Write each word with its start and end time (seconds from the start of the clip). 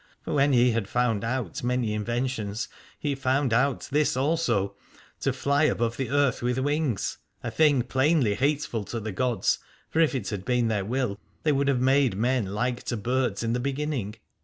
For 0.23 0.33
when 0.33 0.51
he 0.51 0.71
had 0.71 0.87
found 0.89 1.23
out 1.23 1.63
many 1.63 1.93
inventions, 1.93 2.67
he 2.97 3.13
found 3.13 3.53
out 3.53 3.87
this 3.91 4.17
also, 4.17 4.75
to 5.19 5.31
fly 5.31 5.65
above 5.65 5.95
the 5.97 6.09
earth 6.09 6.41
with 6.41 6.57
wings: 6.57 7.19
a 7.43 7.51
thing 7.51 7.83
plainly 7.83 8.33
hateful 8.33 8.83
to 8.85 8.99
the 8.99 9.11
gods, 9.11 9.59
for 9.91 9.99
if 9.99 10.15
it 10.15 10.29
had 10.29 10.43
been 10.43 10.69
their 10.69 10.85
will, 10.85 11.19
they 11.43 11.51
would 11.51 11.67
have 11.67 11.81
made 11.81 12.17
men 12.17 12.47
like 12.47 12.81
to 12.85 12.97
birds 12.97 13.43
in 13.43 13.53
the 13.53 13.59
beginning. 13.59 14.15